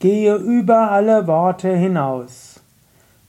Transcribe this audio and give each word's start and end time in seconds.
Gehe 0.00 0.36
über 0.36 0.90
alle 0.90 1.26
Worte 1.26 1.68
hinaus. 1.76 2.58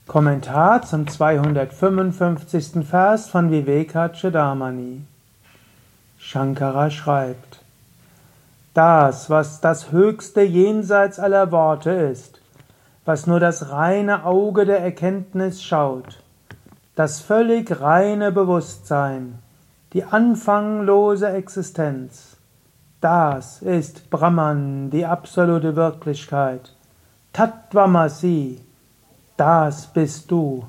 Kommentar 0.06 0.80
zum 0.80 1.06
255. 1.06 2.88
Vers 2.88 3.28
von 3.28 3.50
Vivekachudamani. 3.50 5.02
Shankara 6.16 6.88
schreibt, 6.88 7.60
das, 8.72 9.28
was 9.28 9.60
das 9.60 9.92
höchste 9.92 10.40
jenseits 10.40 11.18
aller 11.18 11.52
Worte 11.52 11.90
ist, 11.90 12.40
was 13.04 13.26
nur 13.26 13.38
das 13.38 13.68
reine 13.68 14.24
Auge 14.24 14.64
der 14.64 14.80
Erkenntnis 14.80 15.62
schaut, 15.62 16.22
das 16.96 17.20
völlig 17.20 17.82
reine 17.82 18.32
Bewusstsein, 18.32 19.40
die 19.92 20.04
anfanglose 20.04 21.28
Existenz, 21.28 22.38
das 23.02 23.60
ist 23.62 24.08
Brahman, 24.10 24.88
die 24.90 25.04
absolute 25.04 25.74
Wirklichkeit. 25.76 26.72
Tattvamasi, 27.32 28.60
das 29.36 29.86
bist 29.88 30.30
du. 30.30 30.64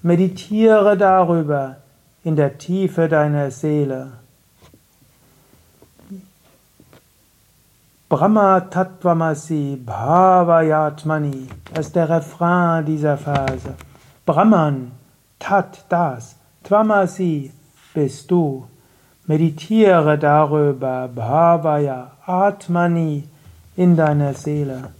Meditiere 0.00 0.96
darüber 0.96 1.76
in 2.24 2.36
der 2.36 2.56
Tiefe 2.56 3.08
deiner 3.08 3.50
Seele. 3.50 4.12
Brahma 8.08 8.60
Tattvamasi 8.60 9.80
Bhavayatmani, 9.84 11.48
das 11.72 11.86
ist 11.86 11.96
der 11.96 12.08
Refrain 12.08 12.84
dieser 12.84 13.18
Verse. 13.18 13.74
Brahman, 14.24 14.92
Tat, 15.38 15.84
das, 15.88 16.36
Tvamasi, 16.64 17.52
bist 17.92 18.30
du. 18.30 18.66
Meditiere 19.26 20.18
darüber, 20.18 21.08
Bhavaya, 21.14 22.10
Atmani, 22.26 23.24
in 23.76 23.96
deiner 23.96 24.34
Seele. 24.34 24.90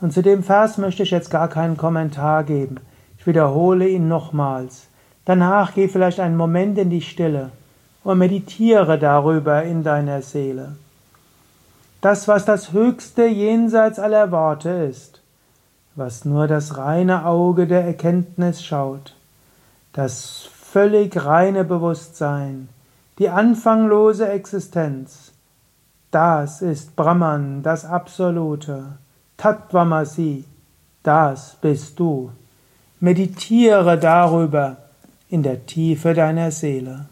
Und 0.00 0.12
zu 0.12 0.22
dem 0.22 0.42
Vers 0.42 0.78
möchte 0.78 1.04
ich 1.04 1.10
jetzt 1.10 1.30
gar 1.30 1.48
keinen 1.48 1.76
Kommentar 1.76 2.44
geben. 2.44 2.76
Ich 3.18 3.26
wiederhole 3.26 3.88
ihn 3.88 4.08
nochmals. 4.08 4.88
Danach 5.24 5.74
geh 5.74 5.88
vielleicht 5.88 6.20
einen 6.20 6.36
Moment 6.36 6.76
in 6.76 6.90
die 6.90 7.00
Stille 7.00 7.50
und 8.04 8.18
meditiere 8.18 8.98
darüber 8.98 9.62
in 9.62 9.82
deiner 9.84 10.22
Seele. 10.22 10.76
Das, 12.00 12.26
was 12.26 12.44
das 12.44 12.72
höchste 12.72 13.26
jenseits 13.26 13.98
aller 13.98 14.32
Worte 14.32 14.70
ist, 14.70 15.20
was 15.94 16.24
nur 16.24 16.48
das 16.48 16.76
reine 16.76 17.24
Auge 17.24 17.66
der 17.66 17.84
Erkenntnis 17.84 18.64
schaut, 18.64 19.14
das 19.92 20.48
völlig 20.52 21.24
reine 21.24 21.64
Bewusstsein, 21.64 22.68
die 23.18 23.28
anfanglose 23.28 24.28
Existenz. 24.28 25.32
Das 26.10 26.62
ist 26.62 26.96
Brahman, 26.96 27.62
das 27.62 27.84
Absolute. 27.84 28.98
Tattvamasi, 29.36 30.44
das 31.02 31.56
bist 31.60 31.98
du. 31.98 32.30
Meditiere 33.00 33.98
darüber 33.98 34.76
in 35.28 35.42
der 35.42 35.66
Tiefe 35.66 36.14
deiner 36.14 36.50
Seele. 36.50 37.06